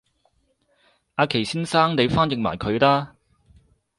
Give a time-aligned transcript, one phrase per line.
[1.13, 3.13] 阿祁先生你翻譯埋佢啦